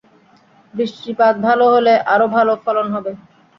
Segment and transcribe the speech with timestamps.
[0.73, 3.11] বৃষ্টিপাত ভালো হলে, আরও ভালো ফলন হবে।